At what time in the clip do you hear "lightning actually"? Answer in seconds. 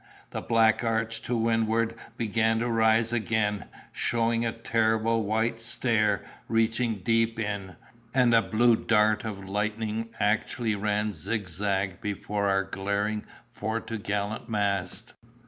9.47-10.73